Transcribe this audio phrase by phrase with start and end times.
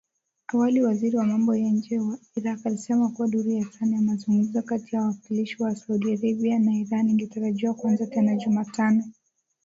[0.47, 4.61] Awali waziri wa mambo ya nje wa Irak, alisema kuwa duru ya tano ya mazungumzo
[4.61, 9.03] kati ya wawakilishi wa Saudi Arabia na Iran ingetarajiwa kuanza tena Jumatano